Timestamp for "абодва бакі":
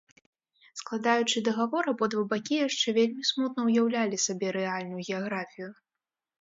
1.93-2.57